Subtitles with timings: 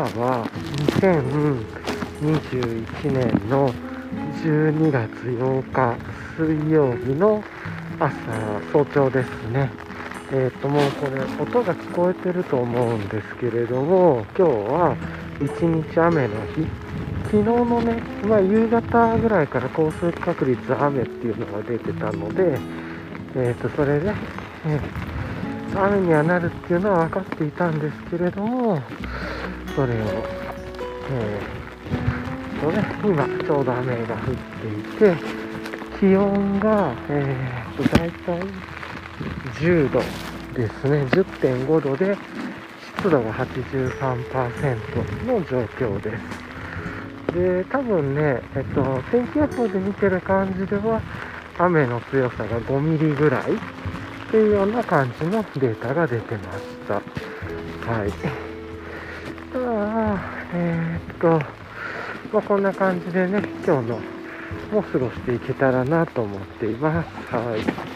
[0.00, 0.48] 今は
[1.02, 3.68] 2021年の
[4.42, 5.98] 12月8日
[6.38, 7.44] 水曜日の
[7.98, 8.14] 朝
[8.72, 9.70] 早朝ですね。
[10.32, 14.96] えっ、ー、ともうこれ音が聞こえてると思うんですけれども今日は
[15.38, 16.66] 一日雨の日。
[17.24, 22.58] 昨日のね、まあ、夕方ぐらいから降水確率雨っていうのが出てたので、
[23.36, 24.14] えー、とそれで、
[24.64, 28.82] えー、雨にはなるっていうのは分かっていたんですけれども
[29.74, 29.96] それを、
[31.10, 31.60] えー
[32.60, 35.16] とね、今ちょうど雨が降っていて
[35.98, 38.40] 気温が、えー、と大体
[39.60, 40.00] 10度
[40.54, 41.04] ですね。
[41.04, 42.16] 10.5度で
[42.96, 47.34] 湿度が83%の状況です。
[47.34, 51.00] で多分ね、えっと、天気予報で見てる感じでは
[51.58, 56.94] 雨の強さが5ミリぐらいっていうような感じのデータが出てました。
[56.94, 58.49] はい。
[59.52, 61.28] えー、っと、
[62.32, 63.98] まあ、こんな感じでね今日の
[64.72, 67.34] も過ごしていけたらなと思っています。
[67.34, 67.90] はい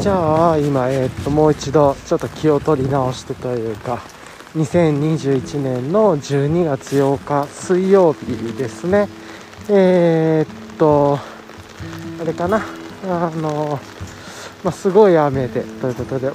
[0.00, 4.13] じゃあ今、えー、っともう一度ちょっと気を取り直してというか。
[4.56, 9.08] 2021年の12月8日水曜日ですね。
[9.68, 11.18] えー、っと
[12.20, 12.62] あれかな？
[13.08, 13.80] あの
[14.62, 16.30] まあ、すごい雨でということで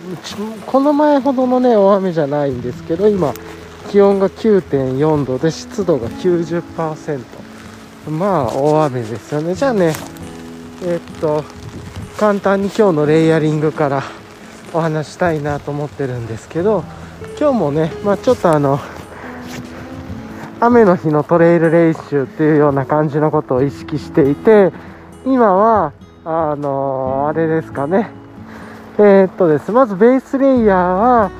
[0.67, 3.33] この前ほどのね大雨じゃないんですけど今
[3.89, 7.23] 気温が9.4度で湿度が90%
[8.11, 9.55] まあ大雨ですよね。
[9.55, 9.93] じゃあね
[10.83, 11.43] えー、っと
[12.17, 14.03] 簡単に今日のレイヤリングから
[14.73, 16.83] お話したいなと思ってるんですけど
[17.39, 18.79] 今日もね、まあ、ちょっとあの
[20.59, 24.71] 雨の日のトレイル練習っていうような感じのことを意識していて
[25.25, 25.93] 今は
[26.25, 28.11] あの、あれですかね。
[28.97, 29.71] えー、っとです。
[29.71, 31.31] まずベースレイヤーは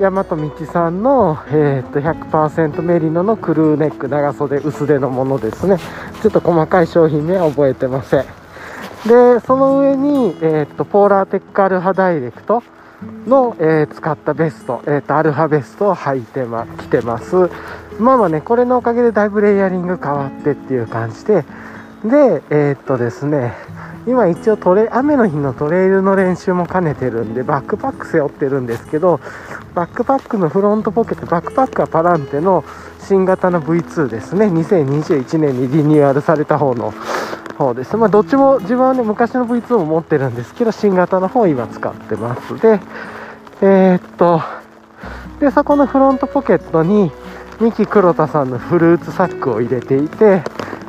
[0.00, 5.78] 大和道さんの、えー、っと100%メリノのクルーネック長袖薄手のものですね。
[6.22, 8.24] ちょっと細かい商品名は覚えてません。
[9.06, 12.62] で、その上に、えー、っと、ポーラーテックアルファダイレクト
[13.26, 17.50] の、えー、使ったベスト、えー、っと、アルファベストを履いてま、着てます。
[17.98, 21.44] まあまあね、これのおかげでだいぶレイヤリング変わってっていう感じで、
[22.04, 23.54] で、えー、っとですね、
[24.06, 29.20] 今一応トレ、雨の日のトレイルの練習も兼ねてるんで、バックパック背負ってるんですけど、
[29.74, 32.64] バックパックのフロントポケット、バックパックはパランテの
[33.00, 36.92] 新型の V2 ですね、2021年にリニューアルされた方の
[37.54, 37.96] 方です。
[37.96, 42.58] まあ、どっちも自分はね、昔の V2 も持ってるんですけど、新型の方を今使ってます。
[42.60, 42.80] で、
[43.62, 44.42] えー、っと、
[45.40, 47.10] で、そこのフロントポケットに、
[47.60, 50.42] 三木黒田さんのフルーツサックを入れていて、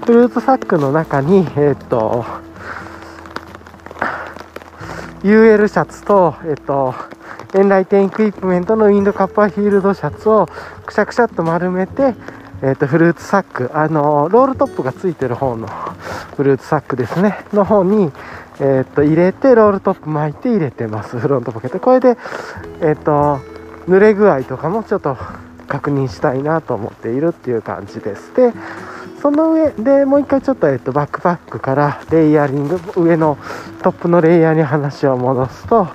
[0.06, 2.26] フルーツサックの中に、えー、っと、
[5.24, 6.94] UL シャツと、えっと、
[7.56, 10.48] Enlightened Equipment のウィンド Copperfield シャツを
[10.86, 12.14] くしゃくしゃっと丸めて、
[12.66, 15.68] えっと、フルーツサック、あの、ロールトップがついてる方の
[16.36, 18.12] フルーツサックですね、の方に、
[18.60, 21.20] えー、と、入れて、ロールトップ巻いて入れてます。
[21.20, 21.80] フロントポケット。
[21.80, 22.18] これで、
[22.80, 23.40] えー、と、
[23.88, 25.16] 濡れ具合とかもちょっと
[25.68, 28.34] 確認したいなと思っているっていう感じです。
[28.36, 28.52] で、
[29.22, 33.38] その上でもう一回ちょっと、えっと、バックパックからレイヤリング、上の
[33.84, 35.88] トップのレイヤーに話を戻すと、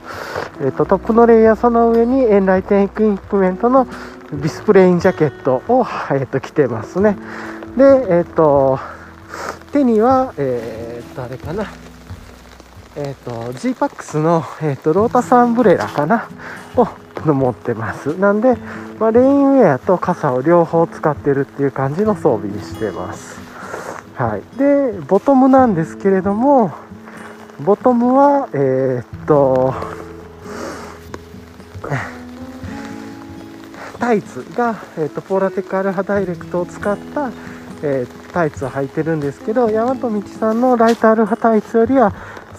[0.62, 3.88] えっと、トップのレイヤー、その上にエンライテンエクイプメントの
[4.32, 7.16] ディスプレインジャケットを、えっと、着てますね。
[7.76, 7.84] で、
[8.18, 8.78] えっと、
[9.72, 11.66] 手には、えー、っと、あれかな。
[12.96, 16.28] えー、っと、G-PAX の、えー、っと、ロータスアンブレラかな
[16.76, 16.86] を
[17.24, 18.16] 持ってます。
[18.18, 18.56] なんで、
[18.98, 23.40] まあ、レインウェアと傘を両方使ってるっていう感じの装備にしてます。
[24.14, 24.58] はい。
[24.58, 26.72] で、ボトムなんですけれども、
[27.60, 29.74] ボトムは、え、っと、
[34.00, 37.30] タイツが、えー、っと、ポーラテックアルファダイレクトを使った、
[37.82, 42.12] えー、タイツを履いてるんですけど大和道さんのライトアルファタイツよりは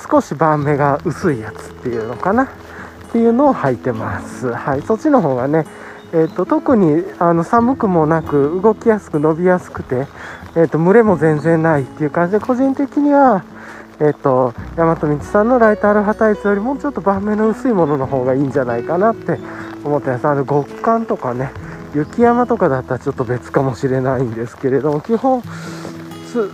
[0.09, 2.43] 少し盤目が薄いやつっていうのかな？
[2.43, 2.47] っ
[3.11, 4.51] ていうのを履いてます。
[4.53, 4.81] はい。
[4.81, 5.65] そっちの方がね
[6.13, 10.07] えーと、特にあの寒くもなく動きやすく伸びやすくて、
[10.57, 13.45] えーと、群れも全然ないっていう感じで個人的には、
[14.01, 19.39] えーと、大和道さんのライトアルファタイツよりもちょっと盤目の薄いものの方がいいんじゃないかなって
[19.83, 21.51] 思ってますあの極寒とかね
[21.93, 25.43] 雪山とかだったらちょっと別かもしれないんですけれども基本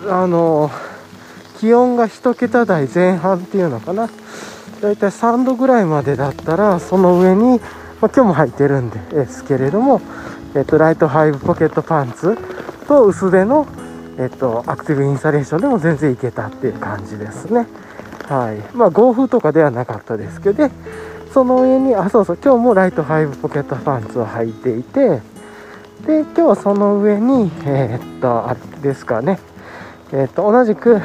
[0.10, 0.72] あの
[1.60, 4.10] 気温が1桁台前半っていうのかな
[4.82, 7.60] だいたい3度ぐらいまでだったらその上に、
[8.02, 10.02] まあ、今日も履いてるんですけれども、
[10.56, 12.38] えっと、ライトハイブポケットパンツ
[12.88, 13.68] と薄手の、
[14.20, 17.68] えっと、アクティブインスタレーションでも全然いけたっていう感じですね。
[18.28, 18.76] はい。
[18.76, 20.70] まあ、豪風とかではなかったですけど、
[21.38, 25.22] その上に、あ、そうそう、今日もライト5ポケットパンツを履いていて、
[26.08, 29.38] で、今日はその上に、えー、っと、あれですかね、
[30.12, 31.00] えー、っと、同じく、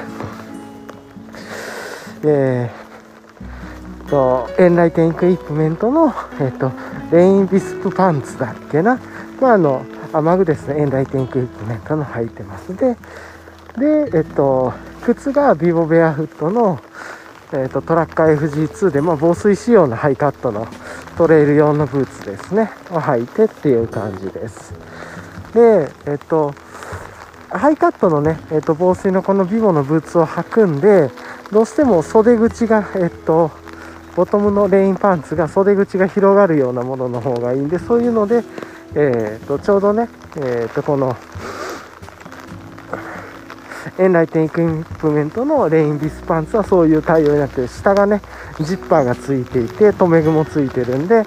[2.25, 6.73] えー、と、エンライテンクイプメントの、えっと、
[7.11, 8.99] レイン Visp パンツだっけな？
[9.39, 9.85] まあ、あの、
[10.15, 12.75] 雨具ですね、 Enlightened Equipment の履いてます。
[12.75, 12.97] で、
[13.77, 16.81] で、えっと、靴が Vivobarefoot の、
[17.55, 20.67] えっと、 Tracker FG2 で、まあ、防水仕様のハイカットの
[21.19, 24.73] トレイル用のブーツですね、を履いてっていう感じです。
[25.53, 26.55] で、えっと、
[27.51, 31.11] ハイカットのね、えっと、防水のこの Vivo のブーツを履くんで、
[31.51, 33.51] どうしても袖口が、えっと、
[34.17, 38.43] ボトムのレインパンツが袖口が広がるようなものの方がいいんで、そういうので、
[38.95, 41.17] えーと、ちょうどね、えーと、この
[43.99, 48.21] エンライテンイクイプメントのレインビスパンツはそういう対応になってる下がね
[48.61, 51.25] ジッパーがついていて留め具もついてるんで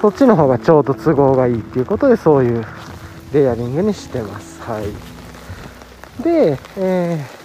[0.00, 2.64] そっちの方がちょうど都合がいいっていうことでそういう
[3.32, 7.40] レイヤリングにしてますはいで、えー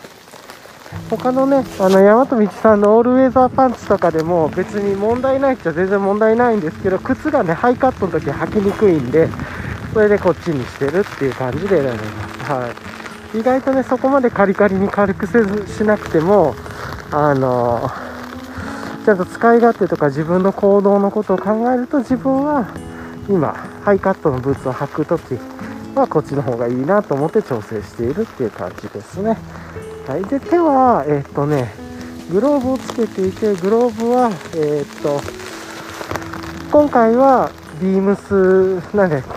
[1.09, 9.27] 他のね、あの、大和道さんのオールウェザーパンツとかでも別に問題ないっちゃ全然問題ないんですけど、靴がね、ハイカットの時履きにくいんで、
[9.93, 11.97] それでこっちにしてるっていう感じで選べま
[12.29, 12.51] す。
[12.51, 12.94] はい。
[13.35, 16.55] 意外とね、そこまでカリカリに軽くせずしなくても、
[17.11, 17.91] あの
[19.05, 22.67] ちゃんと使い勝手とか自分の行動のことを考えると自分は
[23.29, 23.53] 今、
[23.83, 25.37] ハイカットのブーツを履く時
[25.95, 29.37] はこっちの方がいいなと思って調整しているっていう感じですね。
[30.07, 31.73] はい、で手は、えー、っとね、
[32.31, 35.21] グローブをつけていて、グローブは、えー、っと、
[36.71, 39.27] 今回はビームス、なんだっけ、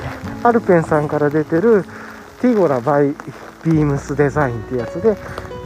[0.44, 1.84] アルペンさんから出てる
[2.40, 3.14] ティゴラバイ
[3.70, 5.16] ビームスデザインってやつで、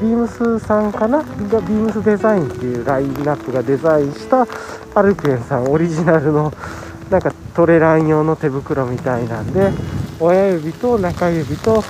[0.00, 1.18] ビームスさんかな？
[1.18, 1.24] が
[1.60, 4.46] ビームスデザインっていうラインナップがデザインした
[4.94, 6.52] アルペンさんオリジナルの
[7.10, 9.70] なんかトレラン用の手袋みたいなんで
[10.18, 11.84] 親指と中指と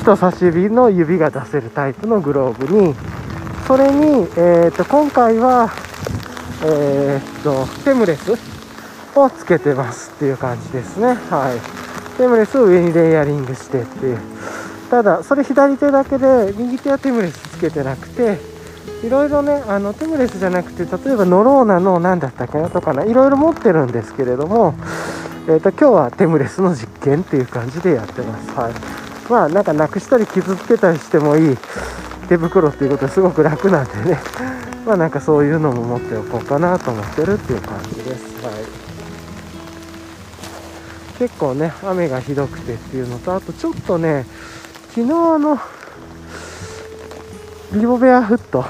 [0.00, 2.94] 人差し指の指が出せるタイプのグローブに
[3.66, 5.70] それに、えー、と今回は、
[6.64, 8.32] えー、とテムレス
[9.14, 11.08] をつけてますっていう感じですね。
[11.28, 12.16] はい。
[12.16, 14.37] テムレスを上にレイヤリングしてっていう。
[14.90, 18.38] ただそれ左手だけで右手はテムレスつけてなくて
[19.04, 24.74] いろいろねあのテムレスじゃなくて例えばノローナの何だったっけなとかないろいろ持ってるんですけれども
[25.48, 28.50] えーと、今日はテムレスの実験っていう感じでやってます。
[28.50, 28.74] はい
[29.30, 31.56] まあなんかなくしたり傷つけたりしてもいい
[32.28, 34.20] 手袋っていうことはすごく楽なんでね
[34.86, 38.44] まあなんかそういうのも持っておこうかなと思ってるっていう感じです。
[38.44, 38.54] はい
[41.18, 44.24] 結構ね雨がひどくてっていうのとあとちょっとね
[44.98, 45.60] 昨日の
[47.72, 48.64] ビボベアフット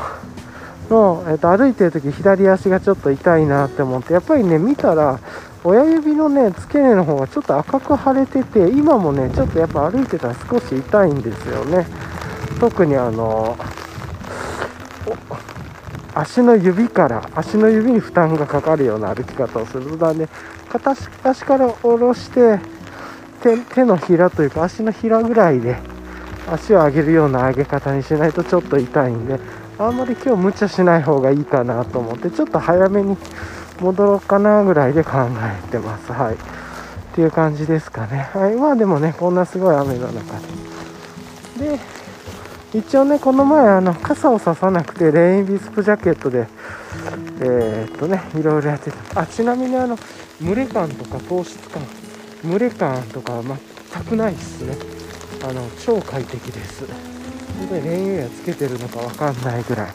[0.91, 5.21] の、えー、と歩いてる時左足がちょっと痛いなって思ってやっぱりね見たら
[5.65, 11.87] 親指のね付け根の方がちょっと赤く腫れてて今もねちょっとやっぱ歩いてたら少し痛いんですよね。
[12.61, 13.57] 特にあの
[16.15, 20.29] 足の指から足の指に負担がかかるような歩き方をするとだね
[20.69, 22.61] 片足から下ろして
[23.75, 25.79] 手のひらというか足のひらぐらいで
[26.53, 29.39] 足を上げるような上げ方にしないとちょっと痛いんで
[29.79, 33.17] あんまり今日無茶しない方がいいかなと思ってちょっと早めに
[33.81, 36.13] 戻ろうかなぐらいで考えてます。
[36.13, 36.35] はい。
[36.35, 36.39] っ
[37.15, 38.31] ていう感じですかね。
[38.35, 38.57] はい。
[38.57, 40.39] まあでもね、こんなすごい雨の中
[41.59, 41.77] で。
[41.77, 41.81] で、
[42.75, 46.47] 一応ね、この前、あの、傘をささなくて、レインビスプジャケットで、
[47.41, 49.23] えー、っとね、いろいろやってた。
[49.23, 49.97] あ、ちなみにあの、
[50.43, 51.83] 蒸れ感とか糖質感、
[52.45, 53.43] 蒸れ感とか
[53.93, 54.98] 全くないっすね。
[55.43, 56.87] あの、超快適です。
[57.71, 59.93] で、レインウェアつけてるのかわかんないぐらいっ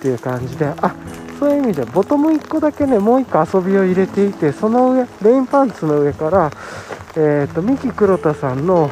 [0.00, 0.94] ていう感じで、あ、
[1.38, 6.50] そういう意味でボトム1個だけねもう1個遊びを入れていてその上レインパンツの上から、
[7.16, 8.90] えーと、三木黒田さんの、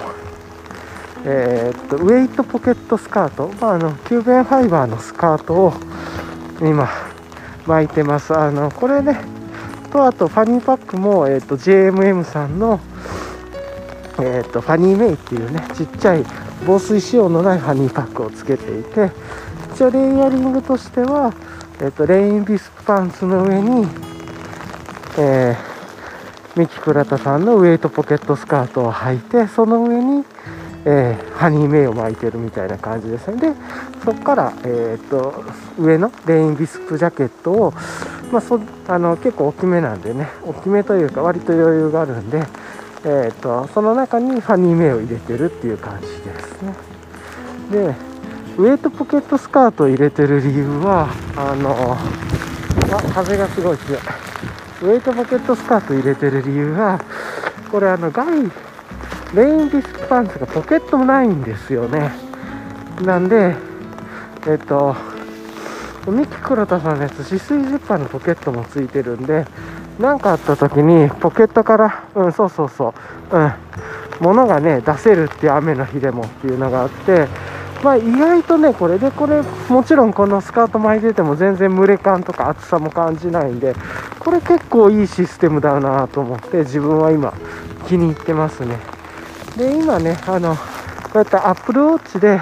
[1.25, 5.73] えーと、 Weight Pocket Skirt、まあ、あの Cuben Fiber のスカートを
[6.61, 6.89] 今
[7.67, 9.19] 巻いてますあのこれね
[9.91, 12.81] とあとファニーパックも、えーと、JMM さんの、
[14.21, 16.25] えー、とファニーメイっていうねちっちゃい
[16.67, 19.11] 防水仕様のないファニーパックをつけていて
[19.75, 21.35] 一応レイヤリングとしては
[21.81, 23.85] えっと、レインビスパンツの上に、
[25.19, 30.25] えー、ミキクラタさんのウエイトポケットスカートを履いて、その上に、
[30.85, 33.39] えー、ハニーメイを巻いてるみたいな感じですね。
[33.39, 33.53] で、
[34.05, 35.45] そこから、えー、っと、
[35.77, 37.75] 上のレインビスクジャケットを、
[38.31, 42.45] まあ、そあの結構大きめなんでね、大きめというか割と余裕があるんで、
[43.07, 46.75] えー、と、その中にハニーメイを入れてるっていう感じですね。
[47.71, 47.95] で
[48.57, 51.97] ウエイトポケットスカートを入れてる理由はあの
[52.97, 54.01] あ風がすごい強い
[54.83, 57.01] ウエイトポケットスカート入れてる理由は
[57.71, 62.13] これあの外レインディスクパンツがポケットもないんですよね
[63.03, 63.57] なんで
[64.47, 64.95] えっと
[66.07, 69.47] ミキ黒田さんのやつ止水ジッパーのポケットもついてるんで
[69.99, 72.95] 何かあった時にポケットからうんそうそうそ
[73.33, 73.53] ううん
[74.21, 77.27] 物がね出せるっていう雨の日でもっていうのがあって
[77.83, 83.75] まあ意外とねこれでこれもちろんこのスカート巻いてても全然蒸れ感とか厚さも感じないんで
[84.19, 87.35] これ結構いいシステムだなと思って自分は今
[87.89, 88.79] 気に入ってますね。
[89.57, 90.61] で今ねあのこ
[91.15, 92.41] うやって Apple Watch で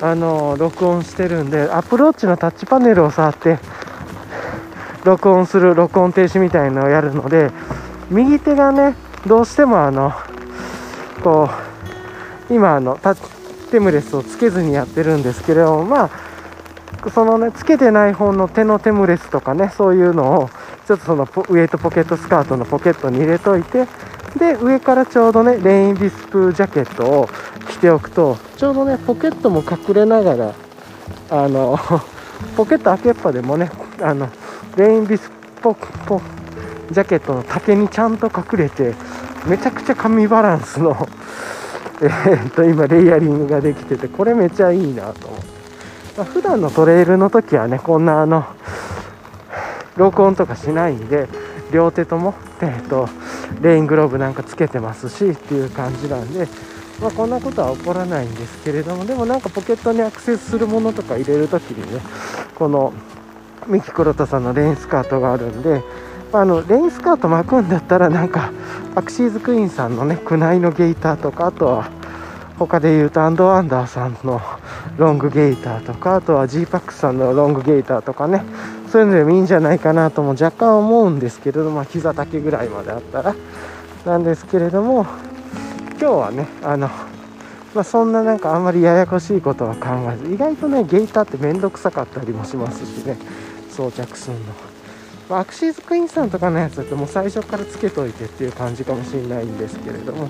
[0.00, 3.58] あの録音してるんで Apple Watch のタッチパネルを触って
[5.04, 7.50] 録音する録音停止みたいのをやるので
[8.10, 8.96] 右手がね
[9.26, 10.12] どうしてもあの
[11.22, 11.48] こ
[12.50, 13.14] う今あのタ
[13.70, 20.50] テムレスをつけずにやってるんですけれどもまあそのねつけてない方の手のテムレスとかねそういうのを
[20.86, 23.86] ちょっとそのウエイトポケットスカートのポケットに入れといて
[24.38, 27.28] で上からちょうどねレインビスプジャケットを
[27.68, 30.54] 着ておくとちょうどねポケットも隠れながら
[31.30, 31.78] あの
[32.56, 33.70] ポケット開けっぱでもね
[34.00, 34.28] あの
[34.76, 35.30] レインビス
[35.62, 36.20] ポポ
[36.90, 38.94] ジャケットの丈にちゃんと隠れて
[39.46, 40.96] めちゃくちゃ紙バランスの
[42.02, 45.46] え、っと今レイヤリングができててこれめちゃいいなと思って、
[46.18, 48.44] まあ、普段のトレイルの時はねこんなあの
[49.96, 51.28] 録音とかしないんで
[51.70, 53.08] 両手とも、えー、っと
[53.62, 56.48] レイングローブなんかつけてますしっていう感じなんで、
[57.00, 62.00] まあ、こんなことは起こらないんですけれどもでもなんかポケットにアクセスするものとか入れる時にね
[62.56, 62.92] この
[63.66, 65.82] ミキ黒田さんのレインスカートがあるんで
[66.32, 68.52] まあのレインスカート巻くんだったらなんか
[68.94, 71.90] アクシーズクイーンさんのねクナイのゲイターとかあとは
[72.58, 74.40] 他で言うとアンドアンダーさんの
[74.96, 78.42] ロングゲーターとかあとは G パックさんのロングゲーターとかね
[78.90, 83.34] そういうのでもいいんじゃないかなとも若干思うんですけれども、まあ、膝丈ぐらいまであったら。
[84.04, 85.06] なんですけれども
[85.98, 86.88] 今日はねあの、
[87.74, 93.16] まあ、そんななんかあんまりややこしいことは考えず意外とねゲーターって面倒くさかったりもしますしね。
[93.74, 94.40] 装着するの。
[95.28, 100.28] まあ、アクシーズクイーンさんとかのやつだともう最初からつけといてっていう感じかもしれないんですけれども。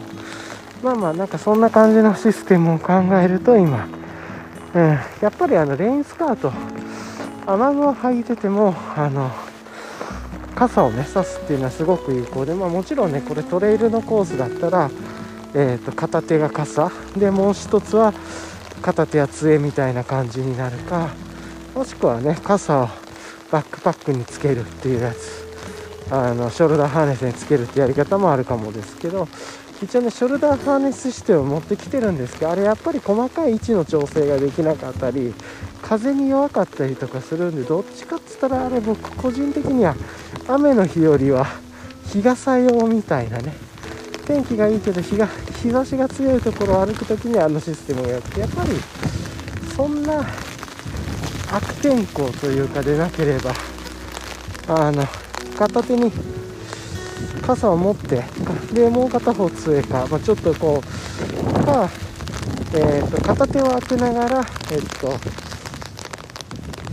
[0.82, 3.88] まあまあなんかそんな感じのシステムを考えると今、
[4.74, 6.52] うん、やっぱりあのレインスカート。
[7.46, 9.30] 雨具を履いててもあの
[10.54, 14.90] 傘をね差すっていうのはすごく有効で、まあ、もちろんねこれトレイルのコースだったら、
[15.54, 16.90] えー、と片手が傘。
[17.16, 18.14] でもう一つは
[18.80, 21.08] 片手や杖みたいな感じになるか。
[21.74, 22.88] もしくはね傘を
[23.54, 25.44] バックパックにつけるっていうやつ。
[26.10, 29.28] あのショルダーハーネスにつけるってやり方もあるかもですけど
[29.80, 35.32] 一応ねショルダーハーネスしてを持ってきてるんですけどあれやっぱり細かい位置の調整ができなかったり
[35.82, 39.94] 風に弱かったりとかするんでどっちかっつったらあれ僕個人的には
[40.46, 41.46] 雨の日よりは
[42.12, 43.54] 日傘用みたいなね
[44.26, 45.26] 天気がいいけど日が
[45.62, 48.70] 日差しが強いところを歩く時にあのシステムをやってやっぱり
[49.74, 50.22] そんな
[51.54, 53.54] 悪天候というかでなければ
[54.66, 55.04] あの
[55.56, 56.10] 片手に
[57.46, 58.24] 傘を持って
[58.72, 61.88] でもう片方杖か、まあ、ちょっとこうか、
[62.74, 64.40] えーと、片手を当てながら、
[64.72, 65.12] えーと、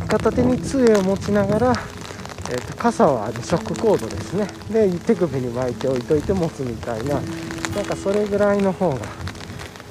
[0.07, 1.73] 片手に杖を持ちながら、
[2.51, 8.97] えーと、傘は、ショックコードですねで手首に巻いておいといて持つみたいななんかそれぐらいの方が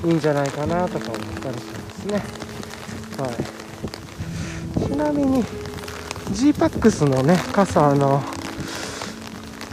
[0.04, 2.22] いいんじゃないかなとか思ったりしますね。
[3.18, 3.59] はい
[4.74, 5.44] ちなみに
[6.32, 8.20] g パックスのね傘の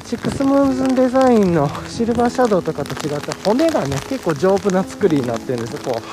[0.06, 5.80] シックスムーズンデザインのシルバーシャドウとかと違って骨がね結構丈夫な作りになってるんですよ。
[5.84, 6.04] こう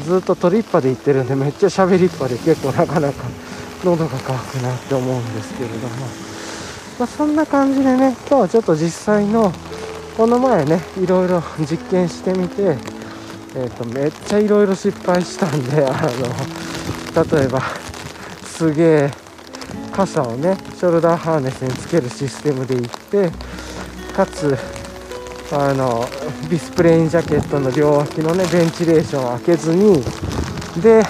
[0.06, 3.24] ずっとトリッパで行ってるんでめっちゃ喋りっぱで結構なかなか
[3.84, 5.88] 喉が渇くなって思うんですけれども、
[7.00, 9.52] まあ、そんな感じでね今日はちょっと実際の
[10.18, 12.78] この前ねいろいろ実験してみて、
[13.56, 17.62] えー、とめっちゃいろいろ失敗したんであの例えば
[18.46, 19.12] すげえ
[19.92, 23.32] 傘をねショルダーハーネスにつけるシステムでいって
[24.16, 24.58] かつ
[25.52, 26.06] あの
[26.50, 30.02] ディスプレインジャケットの両脇のねベンチレーションを開けずに
[30.82, 31.04] で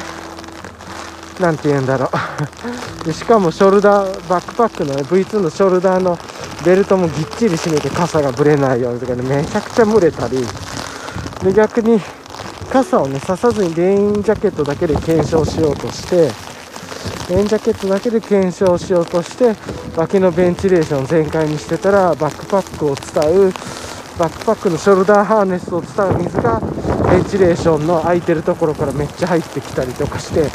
[1.40, 2.10] 何て言うんだろう。
[3.06, 6.18] でしかもショルダーバックパックの、ね、V2 のショルダーの
[6.64, 10.46] ベルトもぎっちり締めて傘がぶれないようにとかねめちゃくちゃ蒸れたり。
[11.44, 12.02] で逆に
[12.72, 16.32] 傘をね刺さずにレインジャケットだけで検証しようとして
[17.30, 19.56] レインジャケットだけで検証しようとして
[19.96, 23.54] 脇のベンチレーション全開にしてたらバックパックを伝う
[24.18, 26.62] バックパックのショルダーハーネスを伝う水が
[27.10, 30.50] ベンチレーションの空いてるところからめっちゃ入ってきたりとかして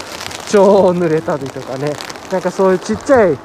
[0.50, 1.92] 超濡れたりとかね。
[2.30, 3.38] なんかそういうちっちゃい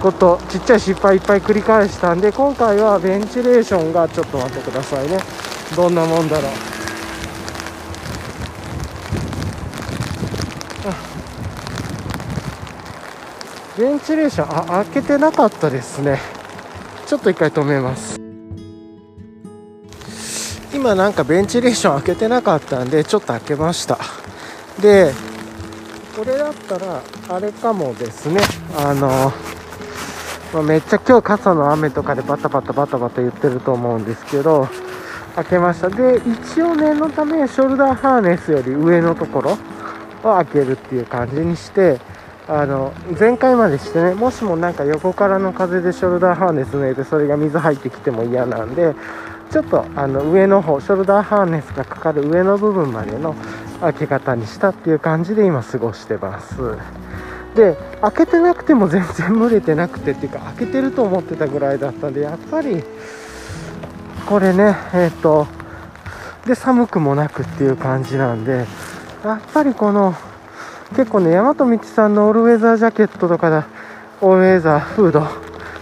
[0.00, 5.18] ことちっちゃい失敗いっぱい繰り返したんで今回はベンチレーションがちょっと待ってくださいね。
[5.74, 6.52] どんなもんだろう。
[13.78, 16.20] ベンチレーションあ開けてなかったですね。
[17.06, 18.20] ちょっと一回止めます。
[20.74, 23.98] 今なんかベンチレーション開けてなかったんでちょっと開けました。
[24.80, 25.12] で
[26.16, 28.40] これだったらあれかもですね。
[28.76, 29.32] あの、
[30.52, 34.68] ま、めっちゃ今日傘の雨とかでバタバタバタバタ言ってると思うんですけど
[35.36, 35.88] 開けました。
[35.88, 39.58] で一応念のためショルダーハーネスより上のところ
[40.24, 42.00] を開けるっていう感じにして
[42.48, 48.94] あの全開までしてねもしもなんか横からの風でショルダーハーネス抜いてそれが水入ってきても嫌なんで
[49.50, 53.34] ちょっとあの上の方ショルダーハーネスがかかる上の部分までの
[53.80, 56.56] 開け方にしたっていう感じで今過ごしてます。
[57.54, 62.84] で開けてなくても全然蒸れてなくてっていうか開けてると思ってたぐらいだったんでやっぱり
[64.26, 65.46] これねえっ、ー、と
[66.46, 68.66] で寒くもなくっていう感じなんで
[69.24, 70.14] やっぱりこの
[70.90, 73.66] 結構ね大和道さんのオールウェザージャケットとかだ
[74.20, 75.26] オールウェザーフード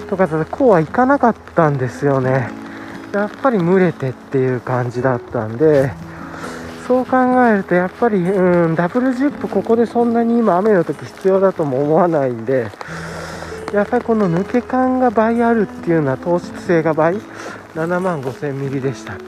[0.08, 2.48] とかだとこうはいかなかったんですよね。
[3.12, 5.92] やっぱり蒸れてっていう感じだったんで
[6.86, 12.70] そう考えるとやっぱりうんダブルジップここでそんなに今雨の時必要だとも思わないんで
[13.72, 17.16] やっぱりこの抜け感が倍あるっていうのは糖質性が倍
[17.74, 19.24] ？7万5000ミリでしたっけ？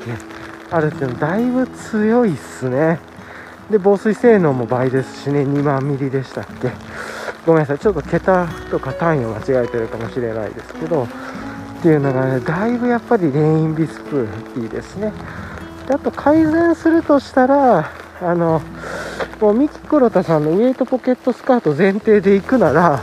[0.71, 3.01] あるっていうのだいぶ強いっすね。
[3.69, 5.41] で防水性能も倍ですしね。
[5.41, 6.71] 2万ミリでしたっけ？
[7.45, 7.79] ごめんなさい。
[7.81, 11.09] ちょっと桁とか単位を間違えてるかもしれないですけどっ
[11.83, 15.13] ていうのがねだいぶやっぱりレインビスプーいいですね。
[15.89, 18.61] であと改善するとしたらあの
[19.41, 23.03] もうミキ黒田さんのウエイトポケットスカート前提で行くなら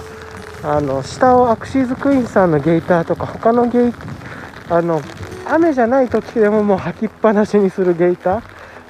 [0.64, 3.94] あの下をアクシーズクイーンさんのゲイターとか他のゲイ
[4.70, 5.02] あの
[5.48, 8.44] 雨じゃない時でももう履きっぱなしにするゲイター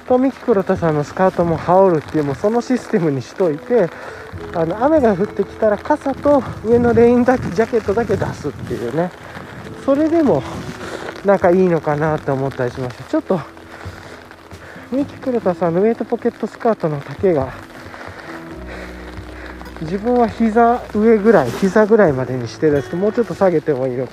[0.06, 3.88] 富木黒田さんのスカートも羽織るっていうもうそのシステムにしといて
[4.54, 9.10] あの雨が降ってきたら傘と上のレインだけジャケットだけ出すっていうね。
[9.84, 10.42] それでも
[11.24, 13.40] なんかいいのかなって思ったりしましたちょっと
[14.92, 17.52] 三木黒田さんのウエイトポケットスカートの丈が
[19.82, 24.12] 自分は膝上ぐらい膝ぐらいまでにしてるんですけどもうちょっと下げてもいいのか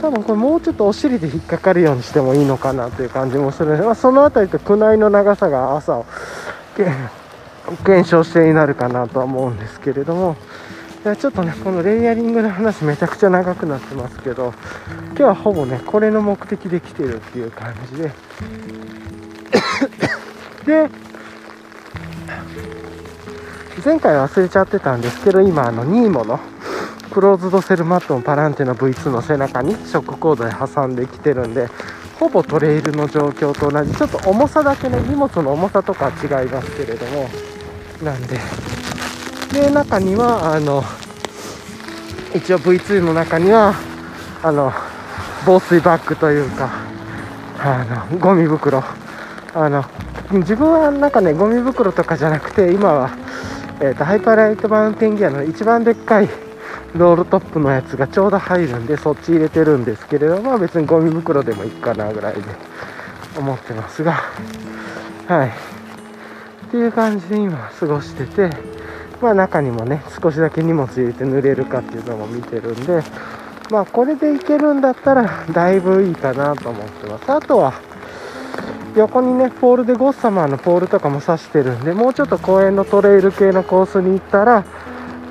[0.00, 6.06] 多分これもうちょっとお尻で引っかかるようにしてもいいのかなという感じもするので、まあ、その辺りと区内の長さが朝を
[7.84, 10.36] 検証してになるかなとは思うんですけれども。
[11.06, 14.52] ちょっとねこのレイヤリングの話めちゃくちゃ長くなってますけど
[15.10, 18.10] 今日はほぼねこれの目的で来てるっていう感じで。
[20.64, 20.88] で
[23.84, 26.40] 前回忘れちゃってたんですけど今あのニーモの
[27.10, 31.68] クローズドセルマットのパランテの V2 の背中にショックコードで挟んできてるんで
[32.18, 37.28] ほぼトレイルの状況と同じちょっと重さだけね荷物の重さとかは違いますけれども
[38.02, 38.38] なんで。
[39.52, 40.82] で中にはあの
[42.34, 43.74] 一応 V2 の中には
[44.42, 44.72] あの
[45.46, 46.70] 防水バッグというか
[47.58, 48.82] あのゴミ袋
[49.56, 49.82] あの
[50.32, 53.16] 自分はなんかねゴミ袋とかじゃなくて今は、
[53.80, 56.28] えーと、ハイパーライトマウンテンギアの一番でっかい
[56.94, 62.42] ロールトップのやつがちょうど入るんでそっち入れてるんですけれども別にゴミ袋でもいいかなぐらいで
[63.38, 64.20] 思ってますが。
[65.26, 65.48] はい。
[65.48, 68.50] っていう感じで今過ごしてて
[69.22, 73.02] まあ中にもね少しだけ荷物入れて濡れるかっていうのも見てるんで
[73.70, 77.32] まあこれでいけるんだったらだいぶいいかなと思ってます。
[77.32, 77.95] あとは
[78.96, 84.64] 横にねポールでゴッサマーのポールとかも刺してるんでもうちょっと公園のトレイル系のコースに行ったら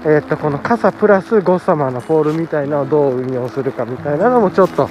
[0.05, 4.87] えー、っとこの傘プラスゴッサマーのポールみたいなのをどう運用するかみたいなのもちょっと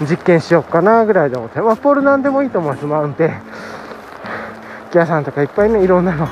[0.00, 2.86] 実験しようかなぐらいで思って、まあ、ポールなんでもいいと思います。
[2.86, 3.42] マウンテン。
[4.92, 6.28] ギアさんとかいっぱいねいろんなの。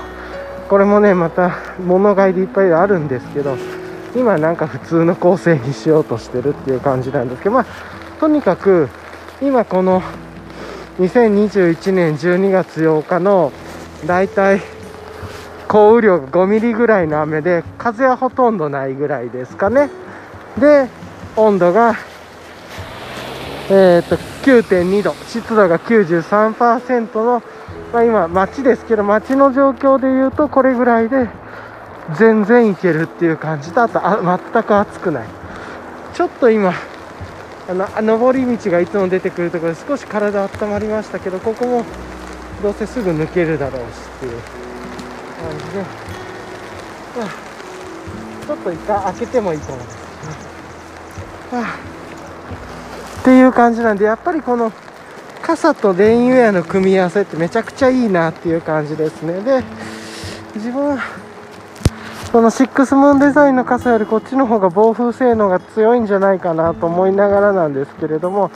[0.68, 1.50] これもねまた
[1.84, 3.56] 物買いでいっぱいあるんですけど
[4.14, 7.66] 今なんか普通の構成にしようとしてるっていう感じなんですけどまあ
[8.20, 8.88] とにかく
[9.42, 10.02] 今この
[10.98, 13.52] 2021年12月8日の
[14.06, 14.60] だいたい
[15.68, 19.88] 降雨量5ミリぐらいの雨で風はほとんどないぐらいですかね。
[20.58, 20.88] で
[21.36, 21.94] 温度が
[23.70, 27.42] えー、と9.2度湿度が93%の、
[27.92, 31.30] まあ、今街ですけど街の状況でいうとこれぐらいで
[32.18, 35.26] 全然いけるっていう感じとあとあ全く暑くない。
[36.12, 36.74] ちょっと今
[37.72, 41.84] あの上り道がいつも出てくるところで少し体温まりましたけどここも
[42.62, 43.88] どうせすぐ抜けるだろうしっ
[44.20, 44.32] ていう
[45.42, 45.84] 感じで、
[48.46, 49.96] ちょっと一回開けてもいいと思います、
[53.20, 54.72] っていう感じなんでやっぱりこの
[55.42, 59.40] 傘とレインウェアの組み合わせってめちゃくちゃいいなっていう感じですね。
[59.40, 59.64] で
[60.54, 60.98] 自分は
[62.32, 68.50] そのシックスムーンデザインの傘よりこっちの方が防風性能が強いんじゃないかなと思いながらなんですけれども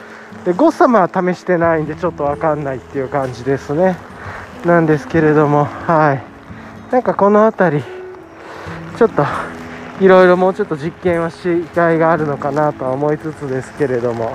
[0.47, 3.97] でゴッサムは試してないんでちょっと分かんないっていう感じですね。
[4.65, 6.23] なんですけれどもはい。
[6.91, 7.85] なんかこの辺り
[8.97, 9.27] ちょっと
[10.01, 14.35] いろいろもうちょっと実験はしがいがあるのかなとは思いつつですけれども。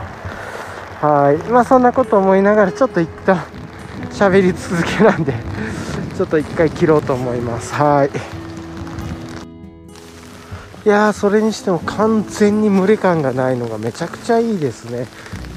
[1.02, 1.38] はい。
[1.50, 3.44] まあそんなこと思いながらちょっと一旦
[4.12, 5.34] 喋り続けなんで
[6.16, 7.74] ちょっと一回切ろうと思います。
[7.74, 8.41] はい。
[10.84, 15.08] いやーそれにしても完全に蒸れ感がないのがめちゃくちゃいいですね。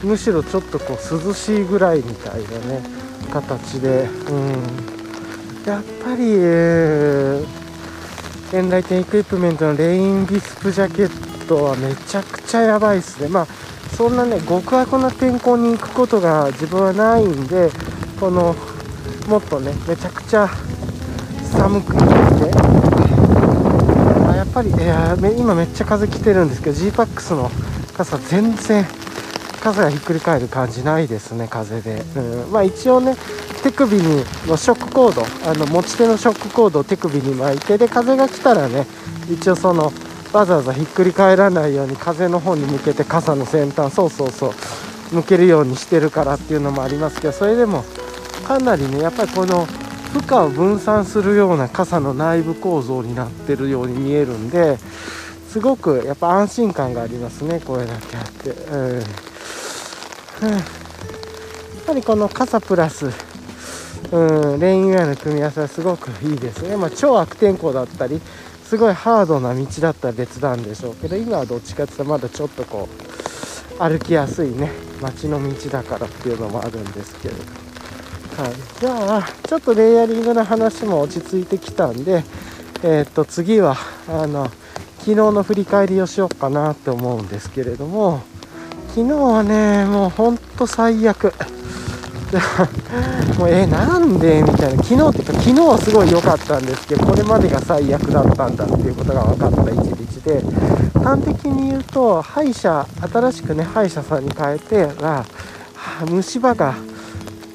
[0.02, 2.82] むしろちょっとこう涼しいぐらいみたいなね
[3.32, 4.02] 形で。
[4.28, 4.94] うん。
[5.64, 13.28] やっぱり、えー、エンライテンエクイプメントのレインビスプジャケットはめちゃくちゃやばいですね。
[13.28, 13.46] まあ
[13.96, 17.70] そんなね極悪な天候に行くことが自分はないんで
[18.20, 18.54] この
[19.26, 20.50] もっとねめちゃくちゃ
[21.44, 22.93] 寒くて
[24.54, 27.50] ぱりいや今めっちゃ風来てるんですけど g パックスの
[27.92, 28.86] 傘全然
[29.60, 33.16] 傘がひっくり返る感じないですね風で、うん、まあ一応ね
[33.64, 34.02] 手首に
[34.46, 38.86] のショックコードあの持ち手のショックコードを手首に巻いてで風が来たらね
[39.28, 39.92] 一応その
[40.32, 47.84] わざわざひっくり返らないように風の方に向けて傘の先端そうそうそう向けるようにしてるからっていうのもありますけどそれでも
[48.46, 49.66] かなりねやっぱりこの
[50.14, 54.78] 負荷を分散するような傘の内部構造になってるように見えるんで
[55.48, 59.02] すごくやっぱ安心感がありますねこれだけあって、うん、うん、やっ
[61.84, 63.10] ぱりこの傘プラス
[64.12, 68.20] うん、レインウェアの組み合わせはすごくいいですね、まあ、超悪天候だったり
[68.62, 77.63] すごいハードな道だったら別なんでしょうけど今はどっちかっていうとまだちょっとこう歩きやすいね街の道だからっていうのもあるんですけれど
[78.36, 82.24] はい、じゃあちょっとレイヤリングの話も落ち着いてきたんで、
[82.82, 83.76] えー、っと次は
[84.08, 84.46] あの
[84.98, 88.22] 昨日の振り返りをしようかなって思うんですけれども
[88.88, 91.32] 昨日はねもうほんと最悪。
[93.38, 94.82] もうえなんでみたいな。
[94.82, 100.42] 昨日っていうか昨日はすごい良かったんですけどこれまでが最悪だったんだっていうことが分かった一日で。
[101.04, 105.24] 端的に言うと歯医者新しくね歯医者さんに変えてら
[106.08, 106.74] 虫歯が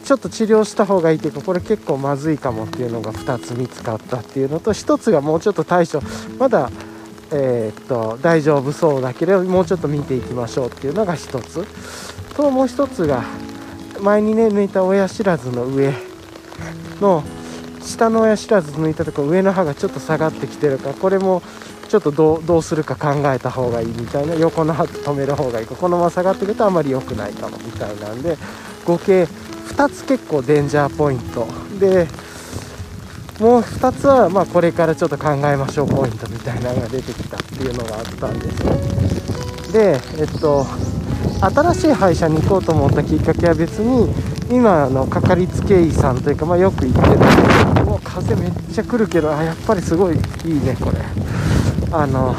[0.10, 6.02] ちょっと治療した方がいいというかこれ結構まずいかもっていうのが2つ見つかったっていうのと1つがもうちょっと対処
[6.40, 6.72] まだ
[7.32, 11.64] えー、っと大丈夫そうだけれどもうちょっと見ていきましょうっていうのが1つ。
[12.36, 13.24] ともう1つが
[14.02, 15.94] 前にね抜いた親知らずの上
[17.00, 17.24] の
[17.84, 21.44] 下の親知らず抜いたところ上の歯がちょっと下がってきてるからこれも
[21.88, 28.38] ちょっとどうするか考えた方がいいみたいな横の歯止める方がいいかこのまま下がってくるとあまり良くないかもみたいなんで
[28.86, 29.28] 合計
[29.76, 31.48] 2つ結構デンジャーポイント。
[31.80, 32.08] で
[33.40, 39.72] もう2つはまこれからちょっと考えましょうポイントみたいなのが出てきたっていうのがあったんです。
[39.72, 40.66] でえっと
[41.42, 44.14] 新しい歯医者に行こうと思ったきっかけは別に
[44.52, 47.38] 今のかかりつけ医さんというか、まあ、よく行ってるんです
[47.76, 50.98] けども風めっちゃ来るけどあやっぱりすごいいいねこれ。
[51.92, 52.36] あの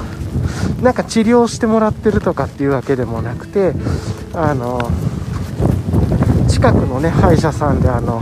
[0.83, 3.73] なんか治療してもらってるとかっていうわけでもなくて
[4.33, 4.91] あの
[6.51, 8.21] 近くのね歯医者さんであの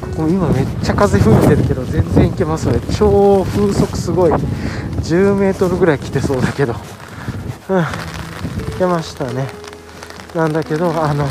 [0.00, 2.80] ここ今めっちゃ風吹いてるけど全然行けますね。
[2.96, 4.32] 超風速すごい。
[4.32, 6.74] 10メートルぐらい来てそうだけど。
[7.68, 7.76] うん。
[7.76, 7.84] 行
[8.78, 9.46] けましたね。
[10.34, 11.26] なんだけどあの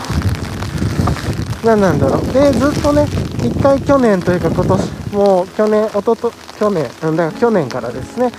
[1.63, 2.33] 何なんだろう。
[2.33, 8.31] でずっとね1回去年というか今年もう去年おとと去年だから去年からですね。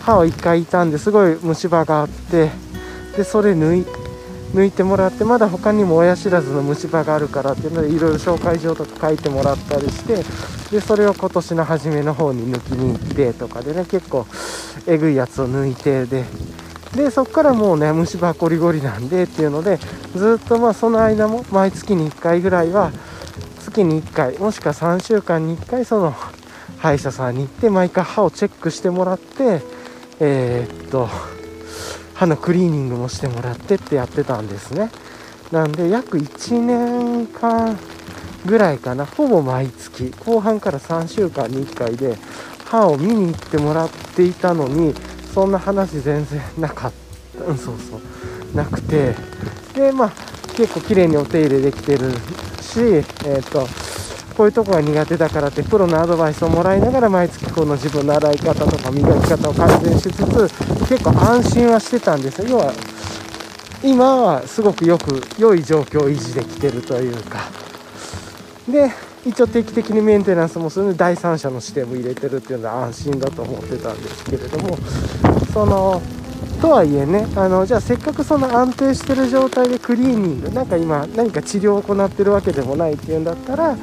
[0.00, 2.50] 歯を1回いたんですごい虫歯があって
[3.16, 4.03] でそれ抜い
[4.54, 10.22] 抜いてもらってまだ他にも親知らずの虫歯があるからっていうのでいろいろ紹介状とか書いてもらったりして
[10.70, 14.26] でそれを今年の初めの方に抜きに行ってとかでね結構
[14.86, 16.24] えぐいやつを抜いてで
[16.94, 19.78] でそこからもうね虫歯ゴリゴリなんでっていうので
[20.14, 22.92] ずっとまあその間も毎月に1回ぐらいは
[23.58, 26.14] 月に1回もしくは3週間に1回その
[26.78, 29.62] 歯医者さんに行って毎回歯をチェックしてもらって
[30.20, 31.08] えー、っと
[32.14, 34.90] 歯のクリーニングもしてもらってってやってたんですね。
[35.50, 37.78] なんで約1年間
[38.46, 42.16] ぐらいかなほぼ毎月後半から3週間に1回で
[42.64, 44.94] 歯を見に行ってもらっていたのに
[45.32, 46.92] そんな話全然なかっ
[47.38, 47.44] た。
[47.44, 48.56] うんそうそう。
[48.56, 49.14] なくて。
[49.74, 50.12] でまあ
[50.56, 52.12] 結構綺麗にお手入れできてる
[52.60, 52.80] し
[53.26, 53.66] えっ、と
[54.36, 62.48] こういうとこが苦手だからってプロのアドバイスをもらいながら毎月この自分の洗い方とか磨き方を改善しつつ結構安心はしてたんですよ。
[62.48, 62.72] 要は
[63.82, 67.64] 今はすごくよく良い状況を維持できてるというか。
[68.68, 68.90] で
[69.26, 74.76] 一応定期的にメンテナンスもするので第三者の視点も入れてるっていうのは安心だと思ってたんですけれども
[75.52, 76.02] その
[76.60, 83.76] とはいえねあのじゃあせっかくその安定してる状態でクリーニングなんか今何か治療を行ってるわけでもないっていうんだったら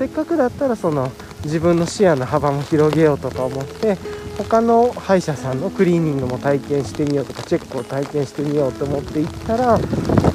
[0.00, 1.12] せっかくだったらその
[1.44, 3.98] 自分の視野の幅も広げようとか思って
[4.38, 9.78] 他の歯医者さんのクリーニングも体験してみようとかチェックを体験してみようと思って行ったら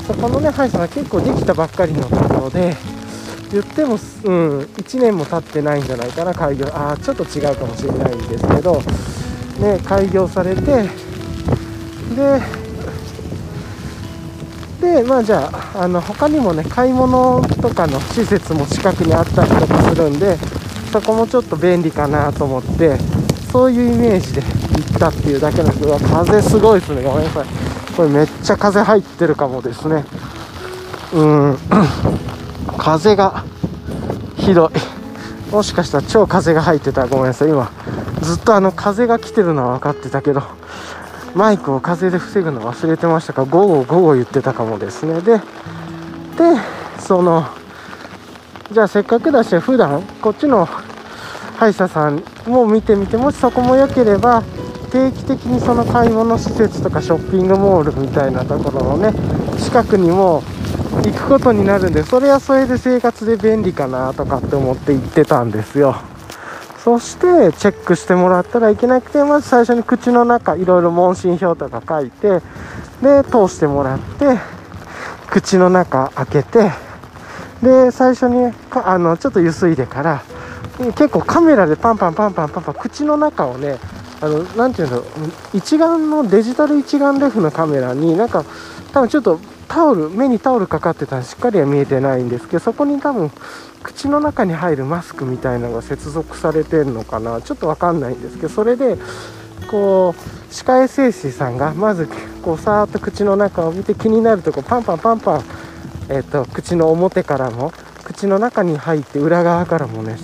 [0.06, 2.76] そこのね歯医者さんが結構できたばっかりのところで
[3.52, 3.98] 言っても、うん、
[4.60, 8.80] 1年も経ってないんじゃないかな開業ああちょっと違うかもしれないんですけど
[9.58, 10.88] ね開業されてで
[14.86, 20.38] でまあじゃああの他にもね買い物とかの施設も近くにあったりとかするんで
[20.92, 22.98] そこもちょっと便利かなと思って
[23.52, 27.04] そういうイメージで行ったっていうだけなんですけど風すごいですね。
[27.04, 27.46] ごめんなさい。
[27.96, 30.04] これめっちゃ風入ってるかもですね。
[31.14, 31.58] うん。
[32.78, 33.44] 風が
[34.36, 34.72] ひど
[35.52, 35.54] い。
[35.54, 37.50] もしかしたら超風が入ってたごめんなさい。
[37.50, 37.72] 今
[38.22, 40.44] ずっとあの風が来てるのは分かってたけど。
[41.36, 43.42] マイクを風で防ぐの忘れてましたか？
[43.42, 45.20] ら午後午後言ってたかもですね。
[45.22, 45.44] でで
[47.00, 47.46] その
[48.72, 50.66] じゃあせっかくだし普段こっちの
[51.58, 54.44] 歯医者さんも見てみてもしそこも良ければ
[54.92, 59.14] 定期的にその買い物施設とかショッピングモールみたいなところのね
[59.60, 60.42] 近くにも
[61.04, 65.96] 行くことになるんでそれはそれで生活で便利かなとかって思って行ってたんですよ。
[66.86, 72.42] そしてチェックしてもらったらいけなくてまず最初に口の中いろいろ問診票とか書いて
[73.02, 74.38] で通してもらって
[75.28, 76.70] 口の中開けて
[77.64, 80.24] で最初にかあのちょっとゆすいでから
[80.78, 83.80] 結構カメラでパンパンパンパンパンパン口の中をね
[84.22, 85.04] あのなていうの
[85.56, 88.46] 一眼のデジタル一眼レフのカメラになんか
[88.94, 93.32] 多分ちょっとタオル目にタオルかかってたらしっかりは見えてないんですけどそこに多分
[93.84, 97.42] 口の中に入るマスクみたいなのが接続されてるのかな。
[97.42, 98.98] ちょっと分かんないんですけどそれで
[99.70, 102.08] こう歯科衛生士さんがまず
[102.44, 105.44] こうさーっと口の中を見て気になるとこパンパンパンパン、
[106.10, 107.72] えーと、口の表からも
[108.04, 110.16] 口の中に入って裏側からもね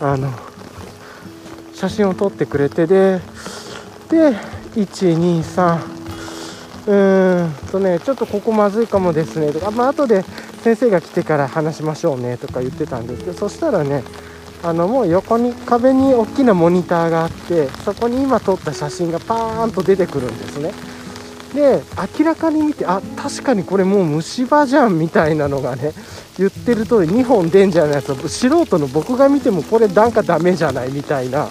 [0.00, 0.30] あの
[1.74, 3.20] 写真を撮ってくれてで
[4.08, 4.34] で
[4.74, 6.03] 123
[6.86, 7.52] うーん。
[7.70, 9.52] とねちょっとここまずいかもですね。
[9.52, 10.24] とかまあ後で
[10.62, 12.36] 先生が来てから話しましょうね。
[12.36, 14.02] とか言ってたんですけどそしたらね
[14.62, 20.72] あのもう横に壁に大きなモニターがあってそこに今撮った写真がパーンと出てくるんですね。
[21.54, 21.82] で
[22.18, 25.92] 明らかに見てあ確かにこれもう虫歯じゃんみたいなのがね
[26.36, 31.48] 言ってる通り2本デンジャーのやつ素人の僕が見てもこれなんかダメじゃないみたいな、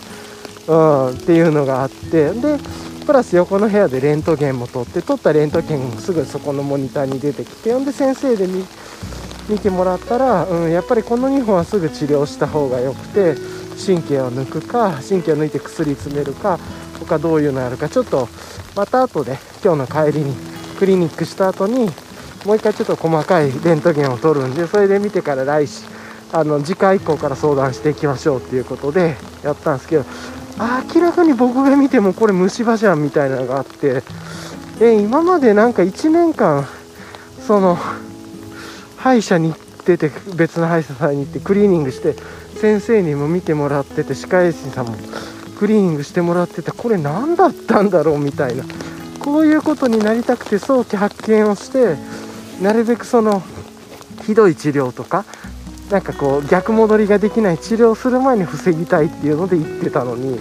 [0.68, 2.32] うん、っていうのがあって。
[2.32, 2.58] で
[3.06, 8.48] プラス横の部屋でレントゲンも撮って撮ったレントゲンもすぐそこのモニターに出てきてほんで先生で
[9.50, 13.36] 見てもらったら、うん、やっぱりこの2本はすぐ治療した方がよくて
[13.86, 16.60] 神経を抜くか神経を抜いて薬詰めるか
[17.00, 18.30] 他どういうのやるかちょっと
[18.76, 20.36] また後で今日の帰りに
[20.80, 21.90] クリニックした後に
[22.46, 25.86] もう一回ちょっと細かいレントゲンを取るんでそれで見てから来週
[26.32, 30.06] あの次回以降から相談していきましょうっていうことでやったんですけど
[30.58, 34.04] 明らかに僕が見てもこれ虫歯じゃんみたいなのがあって
[34.80, 36.66] え今までなんか1年間
[37.46, 37.78] その
[38.98, 42.16] 歯医者に行ってて別の歯医者さんに行ってクリーニングして
[42.60, 44.96] 先生にも見てもらってて歯科衛生さんも
[45.58, 48.64] クリーニングしてもらっててこれ何だったんだろうみたいな
[49.20, 51.98] こういうことになりたくて早期発見をして
[52.62, 53.42] なるべくその
[54.26, 55.26] ひどい治療とか
[55.94, 60.40] なんかこう逆戻りができない治療する前に防ぎたいっていうので言ってたのに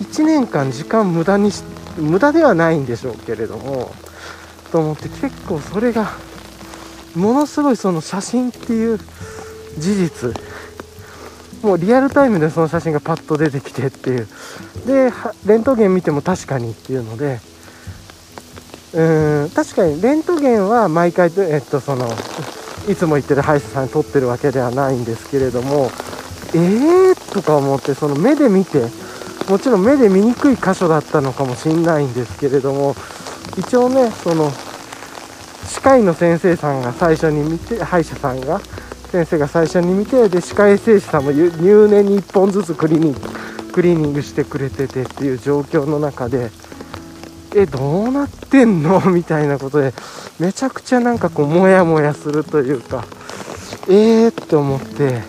[0.00, 1.64] 1年間時間無駄にし
[1.96, 3.94] 無駄ではないんでしょうけれども
[4.70, 6.10] と思って結構それが
[7.16, 8.98] ものすごいその写真っていう
[9.78, 10.34] 事実
[11.62, 14.28] もうリアルタイムでその写真がパッと出てきてっていう
[14.86, 15.10] で
[15.46, 17.40] レントゲン見ても確かにっていうので
[18.92, 22.06] うん確かにレントゲンは毎回、えっと、その
[22.88, 25.90] いつも言ってる歯医者さんに撮ってるわけではないんですけれども
[26.54, 28.82] えーとか思ってその目で見て
[29.48, 32.94] もちろん目で見にくい箇所だったのかもしれないんですけれども
[33.58, 34.50] 一応ねその
[35.66, 38.60] 歯科医の先生さんが最初に見て歯医者さんが
[39.14, 43.14] 先生が最初に見てで歯科衛生士さんも入念に1本ずつクリニ
[43.72, 46.50] クリーニングしてくれててっていう状況の中で
[47.54, 49.00] えどうなってんの？
[49.10, 49.92] みたいなことで
[50.38, 53.04] めちゃくちゃなんかこうモヤモヤするというか
[53.88, 55.22] えーって思って。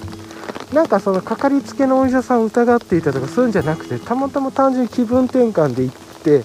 [0.73, 6.43] なんかそのかかりつけのお医者さんを疑っていたとかそういうんじゃなくてたまたま単純に気分転換で行って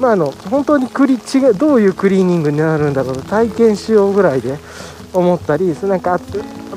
[0.00, 4.58] まああの本当にクリ違うどういうクリーニングになるんだろう体験しようぐらいで
[5.12, 6.18] 思ったりなんか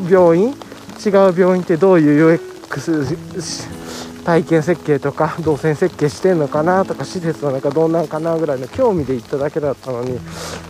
[0.08, 0.50] 病院？
[1.04, 3.77] 違う病院ってどういう UX
[4.28, 10.20] 体験設計とか 動線設計してんのかなとか施設の中どうなんかなぐらいの興味で行っただけだったのに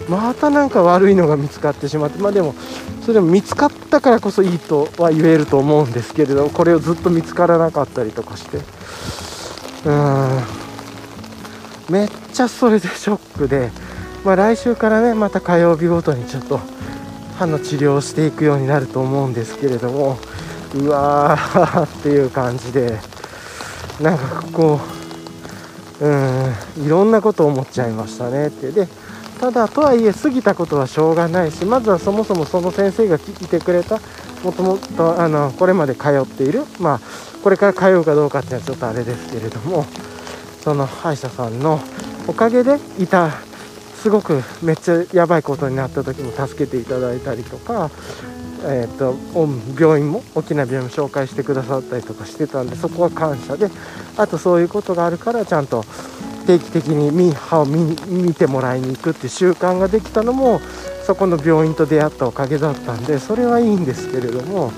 [0.07, 2.53] またなんか悪いのが見つかってしまってまあでも
[3.01, 10.43] それでも見つかったからこそいいとは言えると思うんですけれどもこれをずっと見つからなかったりとかしてうーん
[11.89, 13.71] めっちゃそれでショックで、
[14.23, 16.59] まあ、来週からねまた火曜日ごとにちょっと
[17.39, 20.19] 歯の治療をしていくようになると思うんですけれども
[20.75, 23.16] うわーっていう感じで。
[24.01, 24.79] なんかこ
[26.01, 28.71] ううんいろんなことを思っちゃいましたねって。
[28.71, 28.87] で
[29.39, 33.99] ただとはいえ過ぎたことはしょうがないしまずはそもそもその先生が聞いてくれた
[34.43, 36.99] もともとあのこれまで通っているまあ
[37.43, 39.85] これから通うかどうかっていうのはちょっとあれですけれども
[40.61, 41.79] その歯医者さんの
[42.27, 43.31] おかげでいた
[44.01, 47.91] すごくめっちゃやばいことになった時も助けていただいたりとか
[48.63, 49.15] えーと、
[49.79, 53.69] 病院も大きな病院も紹介してくださったりとかしてたんでそこは感謝で
[54.17, 55.83] あとそういうことがあるからちゃんと
[56.47, 60.59] 定期的に歯を見てもらいに行くっていう習慣ができたのも
[61.05, 64.71] そこの病院と出会ったおかげだったんでそれはいいんですけれども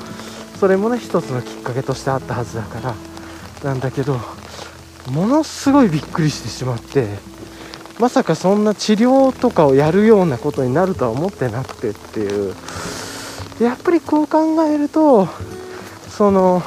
[0.60, 2.96] それもね一つのきっかけとしてあったはずだから
[3.64, 4.20] なんだけど
[5.12, 7.08] ものすごいびっくりしてしまって
[8.00, 12.56] まさかそんな治療とかをやるようなことになるとは思ってなくてっていう。
[13.60, 15.28] やっぱりこう考えると
[16.08, 16.62] その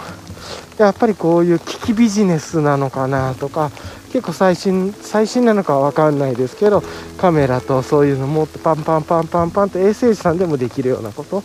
[0.79, 3.71] やっぱりこういう危機ビジネスなのかなとか
[4.13, 6.83] 結構最新最新なのかは分かんないですけど
[7.17, 11.43] カメラとそういうの持ってパンパンパンパンパンと衛生士さんでもできるようなこと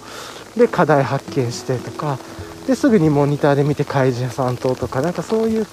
[0.57, 2.17] で課題発見してとか
[2.65, 5.67] ですぐにモニターで見て開示さんととかなんかそういう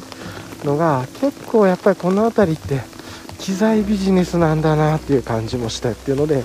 [0.62, 2.93] のが結構やっぱりこの辺りって
[3.44, 6.42] 機材ビジネスなんだなっていう感じもしたっていうので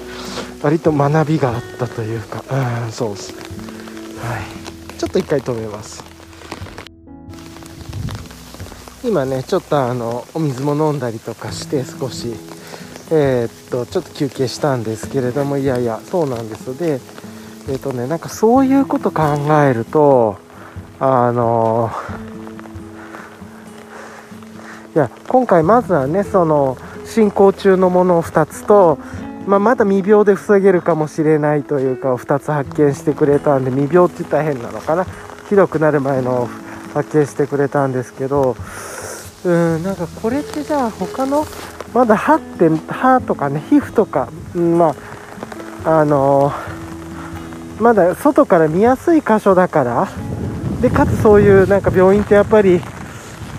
[0.61, 2.43] 割と学びがあったというか。
[2.83, 3.31] うんそうです。
[3.31, 3.37] ね
[4.21, 4.99] はい。
[4.99, 6.03] ちょっと一回止めます。
[9.01, 12.35] 今ねちょっとあのお水も飲んだりとかして少し。
[13.11, 16.99] えー、っとちょっと休憩したんですけれどもいやいやそうなんですで
[17.69, 19.23] えー、っとねなんかそういうこと考
[19.63, 20.37] えると
[20.99, 21.89] あの
[24.93, 26.77] いや今回まずはねその
[27.09, 28.99] 進行中のものを2つと
[29.49, 35.07] まあ、まだ未病で防げるかもしれないというかを2つ発見してくれたんで未病って言ったら変なのかな？
[35.49, 36.47] ひどくなる前の
[36.93, 38.55] 発見してくれたんですけど
[39.43, 41.45] うんなんかこれってじゃあ他の
[41.95, 44.95] まだ歯って歯とかね皮膚とか、うん、ま
[45.83, 50.07] ああのー、まだ外から見やすい箇所だから
[50.81, 52.81] でかつそういうなんか病院ってやっぱり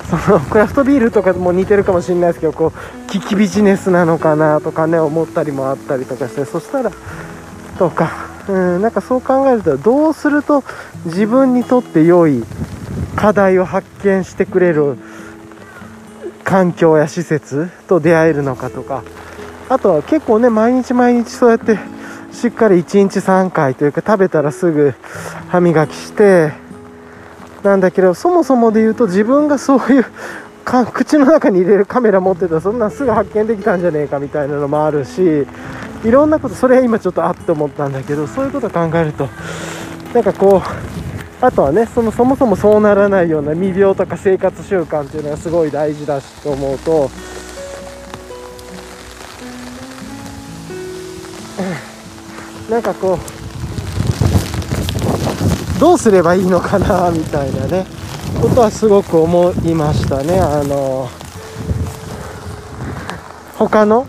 [0.09, 6.93] そのクラフトビールとかも似てるかもしれないですけどこう危機ビジネスなのかなとかね思ったりもあったりとかしてそしたら
[7.79, 10.63] とかうんなんかそう考えるとどうすると
[11.07, 12.45] 自分にとって良い
[13.17, 14.97] 課題を発見してくれる
[16.45, 19.05] 環境や施設と出会えるのかとか
[19.69, 21.79] あとは結構ね毎日毎日そうやって
[22.33, 24.95] しっかり1日3回というか食べたらすぐ
[25.49, 26.53] 歯磨きして
[27.63, 30.07] なんだけどそもそもで言うと自分がそういう
[30.65, 35.47] か口の中に入れるカメラ持ってたらそんなんすぐ発見できたんじゃねえかみたいなのもあるし
[36.05, 39.29] いろんなことそれは今ちょっとあって思ったんだけどそういうこと考えると
[40.15, 47.11] なんかこうあとはねそのそもそもそうならないような未病とか生活習慣っていうのはすごい大事だしと思うと
[52.71, 53.19] なんかこ
[55.77, 57.87] うどうすればいいのかなみたいなね。
[58.41, 60.39] ことはすごく思いましたね。
[60.41, 61.09] あの
[63.59, 64.07] 他の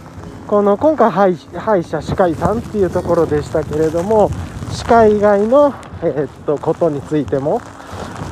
[0.48, 4.30] この今回歯医歯医者歯科医さんっていうところでしたけれども
[4.72, 7.62] 歯科以外の、えー、っとことについても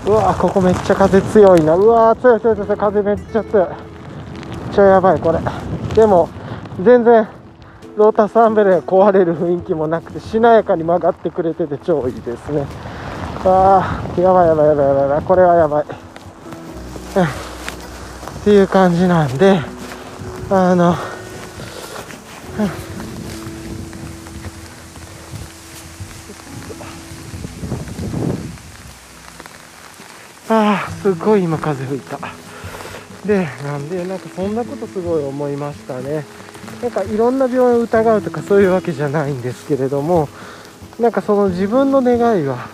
[0.06, 1.76] うわーここめっちゃ風強いな。
[1.76, 2.78] うわー強い強い強い。
[2.78, 3.68] 風めっちゃ強い。
[3.68, 3.76] めっ
[4.74, 5.40] ちゃやばいこれ。
[5.94, 6.30] でも
[6.84, 7.28] 全然
[7.98, 12.66] ロータスアンベレが壊れる雰囲気もなくてしなやかに曲がってくれてて超いいですね。
[13.46, 15.86] ああやばいやばいやばいやばいこれはやばい。
[15.86, 17.24] うん。
[17.24, 19.60] っていう感じなんで
[20.50, 20.96] あのうん。
[30.52, 32.20] ああすごい今風吹いた。
[33.26, 36.26] でなんでなんかそんなことすごい思いましたね。
[36.82, 40.28] なんかいろんな病院を疑うとかそういうわけじゃないんですけれども
[41.00, 42.68] なんかその自分の願いは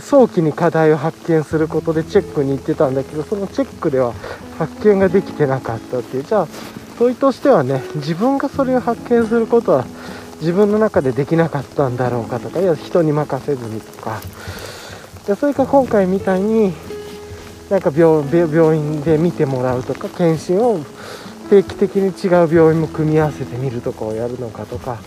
[0.00, 4.12] 早期に課題を発見することでチェックに行ってたんだけどそのチェックでは
[4.58, 6.24] 発見ができてなかったっていう。
[6.24, 6.48] じゃあ
[6.98, 9.86] 問いとしてはね自分がそれを発見することは
[10.40, 14.20] 自分の中でできなかったんだろうかとかいや人に任せずにとか。
[15.26, 16.72] でそれか今回みたいに
[17.70, 18.24] なんか病
[18.76, 20.80] 院で見てもらうとか検診を
[21.50, 24.98] 定期的に違う病院も組み合わせてみるとかをやるのかとか。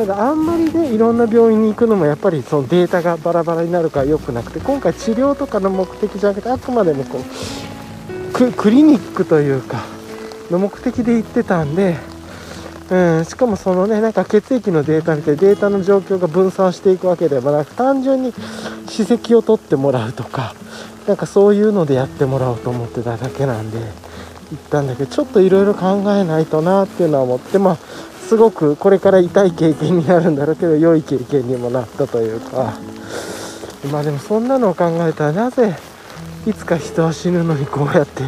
[0.00, 9.84] ただあんまりねいろんな病院に行くのもやっぱりそのデータがバラバラになるから良くなくて今回治療とかの目的じゃなくてあくまでもこうクリニックというか
[10.50, 11.98] の目的で行ってたんで、
[12.88, 18.32] うん、しかもそのねなんか血液のデータ見てデータの状況が分散していくわけではなく単純に
[18.86, 20.54] 歯石を取ってもらうとか
[21.06, 23.76] なんかそういうのでやってもらおうと思ってただけなんで
[24.50, 27.78] 行ったんだけどちょっといろいろ考えないとなっていうのは思ってまあ
[28.30, 32.74] すごくこれから痛い経験になるんだろうけど良い経験にもなったというか。
[33.90, 35.74] まあでもそんなのを考えたらなぜ
[36.46, 38.22] いつか人は死ぬのにこうやって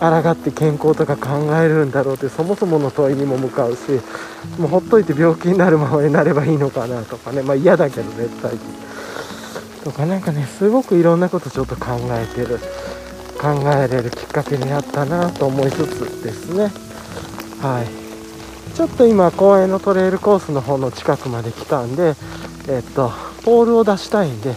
[0.00, 4.00] 抗って健康とか考えるんだろうってそもそもの問いにも向かうし
[4.58, 7.42] もうほっといて病気になるままになればいいのかなとかね。
[7.42, 8.50] まあ嫌だけど絶対
[9.84, 12.58] とかなんかねすごくいろんなことちょっと考えてる。
[13.38, 16.72] 考えれるきっかけになったなと思いつつですね。
[17.60, 18.05] はい。
[18.74, 22.14] ちょっと今公園のトレイルコースの方の近くまで来たんで
[22.68, 23.12] えっと
[23.44, 24.54] ポールを出したいんで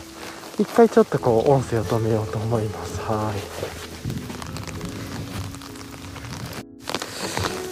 [0.60, 2.99] 一回ちょっとこう音声を止めようと思います。
[3.01, 3.80] はい。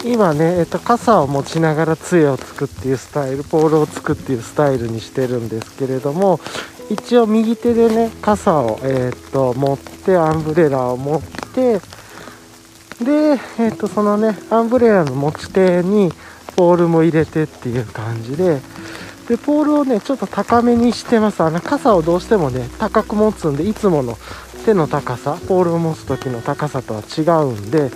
[0.06, 6.40] 今ね、えっと、傘を持ちながら杖をつくっていうスタイルポールをつくっていうスタイルにしてるんですけれども
[6.90, 11.22] 一応右手でね傘を、え、っと持ってアンブレラを持っ
[11.54, 11.82] て
[13.04, 16.12] で、えー、っとそのねアンブレラの持ち手に
[16.56, 18.60] ポールも入れてっていう感じで
[19.28, 21.44] でポールをねちょっと高めにしてます。
[21.44, 24.18] あの傘をどうしてもね高く持つんでいつもの
[24.66, 27.90] 手の高さポールを持つ時の高さとは違うんで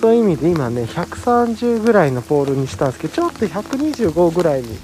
[0.00, 4.76] そういう意味で今ね130ぐらいのポールにしたんですけどちょっと125ぐらいに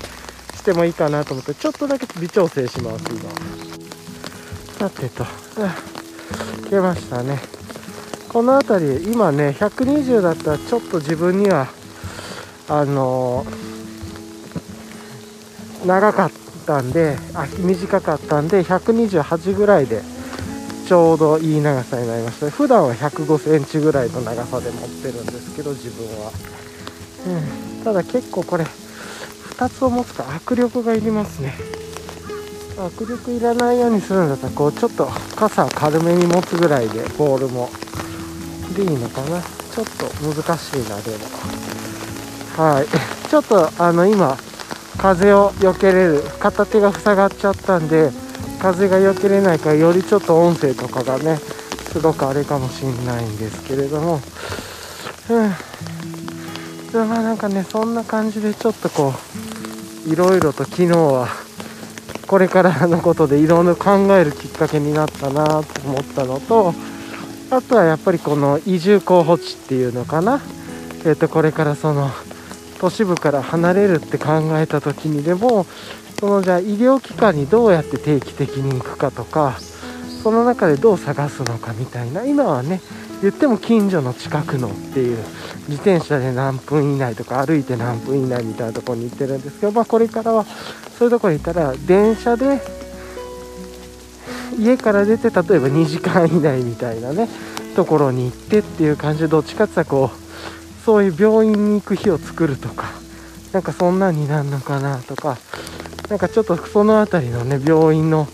[0.54, 3.30] してもいいかなと思ってちょっとだけ微調整します今。
[4.78, 5.24] さてと。
[6.70, 7.57] 出ましたね。
[8.28, 11.68] この辺り今ね120だったらちょっと自分には
[12.68, 16.30] あのー、長かっ
[16.66, 20.02] たんであ短かったんで128ぐらいで
[20.86, 22.50] ちょうどいい長さになりました。
[22.50, 26.30] 普段は105センチぐらいの長さで持ってるんですけど自分は、
[27.78, 31.54] うん、ただ結構これ2つを持つと握力がいりますね。
[32.76, 37.70] 握力いらないようにするんだったらこうちょっと傘を軽めに持つぐらいでボールも。
[38.78, 39.40] でいいのかな？
[39.40, 41.18] ちょっと難しいなでも。
[42.56, 43.28] はい。
[43.28, 44.36] ちょっとあの今
[44.96, 48.10] 風を避けれる片手が塞がっちゃったんで
[48.60, 51.36] 風が避けれないからよりちょっと音声とかがね
[51.92, 54.20] すごくあれかもしんないんですけれども。
[55.30, 57.08] うん。
[57.08, 59.12] まあなんかねそんな感じでちょっとこ
[60.06, 61.28] ういろいろと昨日は
[62.26, 66.74] これからのことでいろいろ考えるきっかけになったなと思ったのと
[67.50, 70.40] あとはやっぱりこの移住候補地っていうのかな。
[71.04, 72.10] えっ、ー、とこれからその
[72.78, 75.66] 都市部から離れるって考えた時にでも
[76.20, 79.58] そのじゃあ医療機関にどうやって定期的に行くかとか
[80.22, 82.80] その中でどう探すのかみたいな今はね
[83.22, 85.18] 言っても近所の近くのっていう
[85.68, 90.44] 自転車で何分以内とか歩いて何分以内みたいなところに行ってるんですけど、まあ、これからは
[90.98, 92.60] そういうところに行ったら電車で
[94.58, 97.28] 家から出て例えば2時間以内みたいなね
[97.76, 102.90] ところに行ってっていう感じでどっちかっていうとこうそういう病院に行く日を作るとか
[103.52, 105.38] なんかそんなんになるのかなとか
[106.08, 108.26] なんかちょっとその辺りのね病院の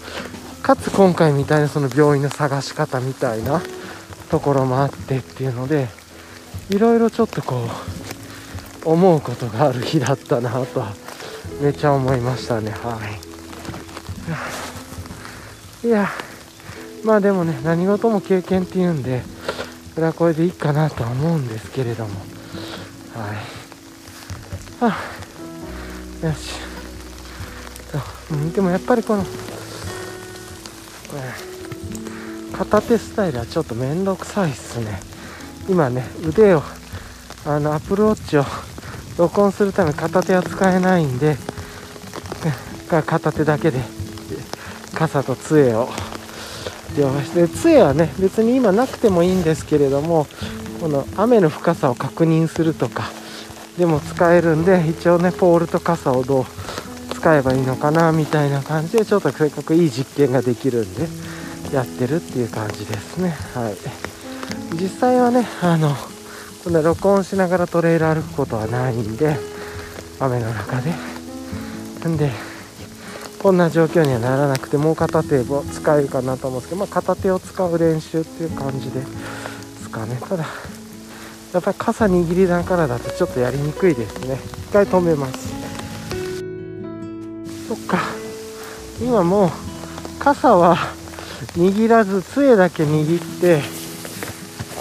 [0.62, 3.60] かつ今回みたいなその病院の探し方みたいな
[4.30, 5.88] ところもあってっていうので
[6.70, 7.68] いろいろちょっとこ
[8.86, 10.94] う思うことがある日だったなとは
[11.60, 12.70] めちゃ思いましたね。
[12.70, 12.98] は
[14.70, 14.73] い。
[15.84, 16.08] いや
[17.04, 19.22] まあでもね何事も経験っていうんで
[19.94, 22.10] これはこれでいいかなと思うんですけれども。
[23.14, 23.36] はい。
[24.80, 24.96] は
[26.22, 26.54] あよし、
[28.54, 29.28] でもやっぱりこのこ
[31.14, 31.22] れ
[32.56, 35.00] 片手スタイルはちょっと面倒くさいっすね。
[35.68, 36.62] 今ね腕を
[37.46, 38.44] あのアプルウォッチを
[39.18, 41.36] 録音するため片手は使えないんで
[42.88, 43.80] 片手だけで
[44.94, 45.88] 傘と杖を
[46.96, 50.26] 両端で杖はね別に今なくてもいいんですけれども
[50.80, 53.04] この雨の深さを確認するとか
[53.78, 56.44] でも使えるんで一応ねポールと傘をどう
[57.14, 61.08] 使えばいいのかなみたいな感じでちょっとせっかくいい実験ができるんで
[61.72, 63.30] やってるっていう感じですね。
[63.54, 63.74] はい。
[64.74, 65.94] 実際はねあの
[66.62, 69.36] こんな録音しながらトレイル歩くことはないんで
[70.20, 70.92] 雨の中で。
[72.04, 72.53] なんで
[73.44, 80.16] こんな状況にはならなくてもう片手を使えるかなと思うんですけど、まあ、片手を使う練習っていう感じですかね。
[80.18, 80.46] ただ
[81.52, 84.38] やっぱり傘握りながらだとちょっとやりにくいですね。
[84.68, 85.52] 一回止めます。
[87.68, 87.98] そっか。
[88.98, 89.50] 今もう
[90.18, 90.78] 傘は
[91.52, 93.60] 握らず杖だけ握って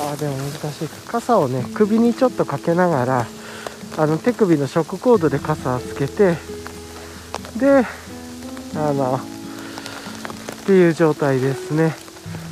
[0.09, 3.27] あでも難しい傘をね首にちょっとかけながら
[3.97, 6.37] あの手首のショックコードで傘をつけて
[7.59, 7.85] で
[8.75, 11.95] あのっていう状態ですね。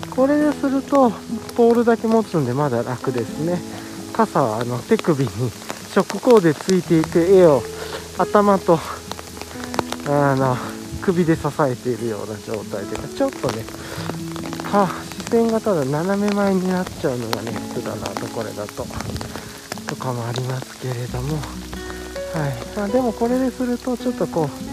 [0.10, 1.12] これですると
[1.56, 3.60] ポールだけ持つんでまだ楽ですね。
[4.14, 7.62] 傘はあの手首にショックコードでついていて絵を
[8.18, 8.78] 頭と
[10.08, 10.58] あの
[11.02, 13.64] 首で支えているような状態でちょっとね
[14.70, 14.88] か
[15.24, 18.86] 視線がただ斜め前になっちゃうのがね普通だなとこれだと
[19.88, 21.38] とかもありますけれども。
[22.34, 22.78] はい。
[22.78, 24.71] まあでもこれでするとちょっとこう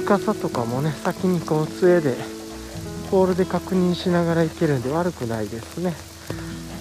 [0.00, 2.14] 深さとかもね先にこう杖で
[3.10, 5.94] ポールで確認しながらいけるんで悪くないですね。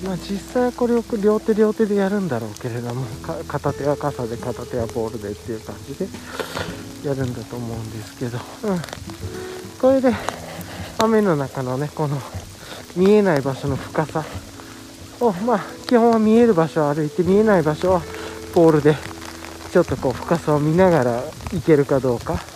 [0.03, 3.05] まあ実際はこれを両手両手でやるんだろうけれども
[3.47, 6.07] 片手は傘で片手はボールでっていう感じで
[7.07, 8.79] やるんだと思うんですけど、うん、
[9.81, 10.11] これで
[10.99, 12.17] 雨の中のねこの
[12.95, 14.23] 見えない場所の深さ。
[15.21, 18.01] をまあ基本は見える場所を歩いて見えない場所は
[18.53, 18.95] ポールで
[19.71, 22.54] ちょっとこう深さを見ながら行けるかどうか。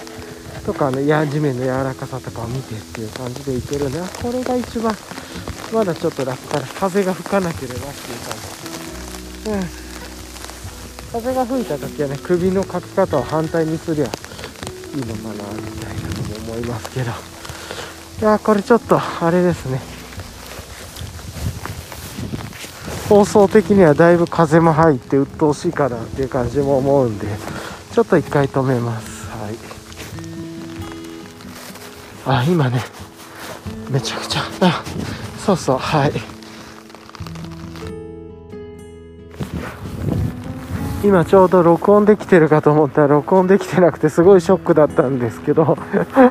[0.69, 4.93] とかねや地面の柔らかさとかを見てっていう感じでいけるんでこれが一番
[5.73, 8.19] まだちょっと楽から風が吹かなければっていう
[9.49, 9.65] 感じ。
[11.11, 11.21] うん。
[11.23, 17.11] 風が吹いた時はね首のかき方を反対にすりゃいいのかなみたいなのも思いますけど。
[18.21, 19.81] いやこれちょっとあれですね。
[23.07, 27.25] 放送的にはだいぶ風も入って鬱陶しいかなっていう感じも思うんで
[27.91, 29.18] ちょっと一回止めます。
[32.25, 32.81] あ今ね。
[33.89, 34.41] めちゃくちゃ。
[34.61, 34.83] あ
[35.37, 36.11] そうそうはい。
[41.03, 45.77] 今ちょうど録音できてるかと思ったら録音できてなくてすごいショックだったんですけど。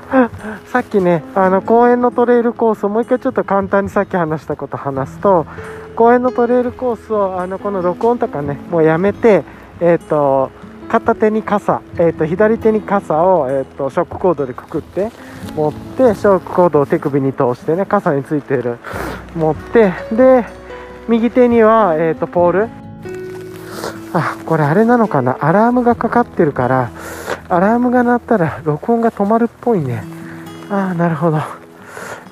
[0.69, 5.47] さっきねあの公園のトレイルコースをもう一回ちょっと簡単にさっき話したこと話すと
[5.97, 9.45] 公園のトレイルコースをあのこの録音とかねもうやめて
[9.81, 10.51] えっ、ー、と
[10.89, 15.11] 片手に傘、えーと、左手に傘を、えーと、ショックコードでくくって
[15.55, 18.79] 持ってショックコードを手首に通してね傘についている。
[19.37, 20.47] 持ってで
[21.09, 22.69] 右手には、えーと、ポール。
[24.15, 25.37] あこれあれなのかな？
[25.41, 26.91] アラームがかかってるから
[27.51, 30.03] アラームが鳴ったら録音が止まるっぽいね。
[30.71, 31.39] ああなるほど。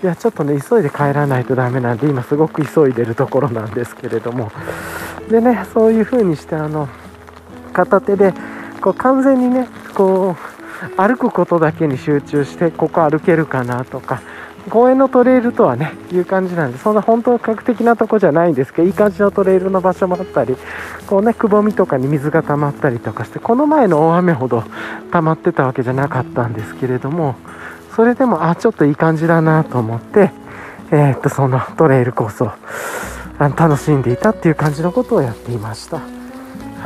[0.02, 4.50] いやちょっとね急いで帰らないとダメなんで今すごく急いでるところなんですけれども。
[5.28, 6.88] でねそういう風にしてあの
[7.76, 8.32] 片手で
[8.80, 14.22] こう完全にねこう歩くことだけに集中してここ歩けるかなとか
[14.70, 20.56] 公園のトレイルとはねいう感じなんでそんな本当格的なとこじゃないんですけどいい感じのトレイルの場所もあったり
[21.06, 24.64] こうねくぼみとかに水が溜まったりとかしてこの前の大雨ほど
[25.12, 27.36] 溜まってたわけじゃなかったんですけれども
[27.94, 30.30] それでもあちょっといい感じだなと思って
[30.90, 32.52] えー、っとそのトレイルコースを
[33.38, 36.25] 楽しんでいたっていう感じのことをやっていました。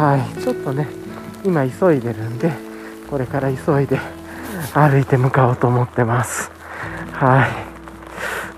[0.01, 0.41] はい。
[0.41, 0.89] ちょっとね
[1.45, 2.51] 今急いでるんで
[3.11, 3.99] これから急いで
[4.73, 6.51] 歩いて向かおうと思ってます。
[7.13, 7.51] はい。
[7.51, 7.53] っ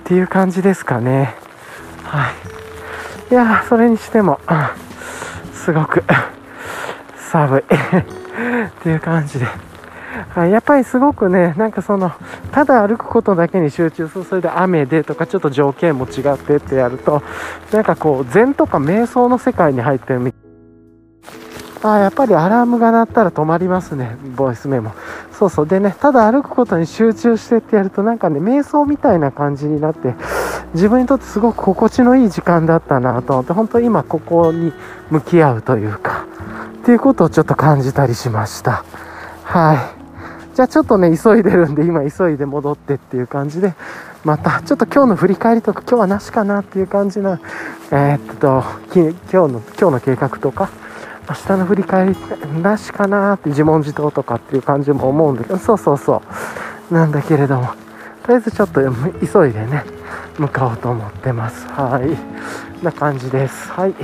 [0.05, 1.35] ていう感じですかね。
[2.05, 2.31] は
[3.31, 3.33] い。
[3.33, 4.39] いやそれにしても
[5.53, 6.05] すごく
[7.17, 7.61] 寒い。
[7.61, 7.65] っ
[8.83, 9.47] ていう感じで。
[10.29, 12.13] はい、やっぱりすごくね、なんかその、
[12.53, 17.23] ただ歩くことだけに集中する、それで雨でとか、ちょっと条件も違ってってやると、
[17.73, 20.52] なんかこう、禅とか瞑想の世界に入ってるみたいな
[21.83, 24.93] あやっぱりアラームが鳴ったら止まりますね、ボイスメモ。
[25.33, 25.67] そうそう。
[25.67, 30.15] でね、ただ歩くことに集中してってやると、なんかね、瞑想みたいな感じになって、
[30.75, 34.73] 自分にとってすごく心地のいい時間だったなと思って、本当今ここに
[35.11, 36.27] 向き合うというか、
[36.83, 38.85] っていうことをちょっと感じたりしました。
[39.43, 40.03] はい。
[40.55, 43.75] じゃあちょっとね、急いでるんで、今急いで戻ってっていう感じで、
[44.25, 47.41] また、ちょっと今日の振り返りとか、今日はなしかなっていう感じな、
[47.91, 48.63] えー、っと、
[48.95, 50.69] 今日の、今日の計画とか、
[51.33, 52.17] 明日の振り返り
[52.61, 56.23] なしかなって自問自答とかっていう感じも思うんだけど、そうそうそ
[56.91, 56.95] う。
[56.95, 57.69] なんだけれども、
[58.23, 59.83] とりあえずちょっと急いでね、
[60.39, 61.67] 向かおうと思ってます。
[61.69, 62.85] はい。
[62.85, 63.71] な感じです。
[63.71, 63.95] はい。